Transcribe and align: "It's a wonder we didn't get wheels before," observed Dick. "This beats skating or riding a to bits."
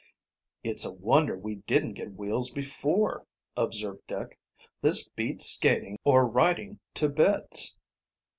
"It's 0.63 0.83
a 0.83 0.91
wonder 0.93 1.37
we 1.37 1.57
didn't 1.69 1.93
get 1.93 2.15
wheels 2.15 2.49
before," 2.49 3.27
observed 3.55 4.01
Dick. 4.07 4.39
"This 4.81 5.07
beats 5.09 5.45
skating 5.45 5.99
or 6.03 6.25
riding 6.25 6.79
a 6.79 6.93
to 7.01 7.09
bits." 7.09 7.77